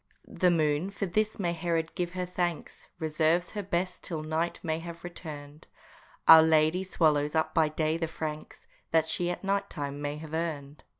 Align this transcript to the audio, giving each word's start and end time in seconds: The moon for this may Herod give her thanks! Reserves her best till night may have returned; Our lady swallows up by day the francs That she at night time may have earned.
The 0.27 0.49
moon 0.49 0.89
for 0.89 1.05
this 1.05 1.37
may 1.37 1.53
Herod 1.53 1.93
give 1.93 2.13
her 2.13 2.25
thanks! 2.25 2.87
Reserves 2.97 3.51
her 3.51 3.61
best 3.61 4.03
till 4.03 4.23
night 4.23 4.59
may 4.63 4.79
have 4.79 5.03
returned; 5.03 5.67
Our 6.27 6.41
lady 6.41 6.83
swallows 6.83 7.35
up 7.35 7.53
by 7.53 7.69
day 7.69 7.97
the 7.97 8.07
francs 8.07 8.65
That 8.89 9.05
she 9.05 9.29
at 9.29 9.43
night 9.43 9.69
time 9.69 10.01
may 10.01 10.17
have 10.17 10.33
earned. 10.33 10.83